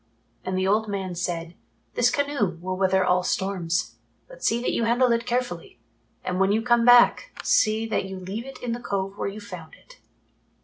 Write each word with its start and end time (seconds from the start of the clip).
And 0.43 0.57
the 0.57 0.65
old 0.67 0.87
man 0.87 1.13
said, 1.13 1.53
"This 1.93 2.09
canoe 2.09 2.57
will 2.59 2.75
weather 2.75 3.05
all 3.05 3.21
storms. 3.21 3.97
But 4.27 4.43
see 4.43 4.59
that 4.59 4.71
you 4.71 4.85
handle 4.85 5.11
it 5.11 5.27
carefully, 5.27 5.77
and 6.23 6.39
when 6.39 6.51
you 6.51 6.63
come 6.63 6.83
back 6.85 7.39
see 7.43 7.85
that 7.85 8.05
you 8.05 8.17
leave 8.17 8.45
it 8.45 8.57
in 8.63 8.71
the 8.71 8.79
cove 8.79 9.15
where 9.19 9.29
you 9.29 9.39
found 9.39 9.75
it." 9.75 9.97